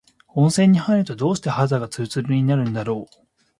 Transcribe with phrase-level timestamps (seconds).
[0.33, 3.25] 温泉に入ると、どうして肌がつるつるになるんだろう。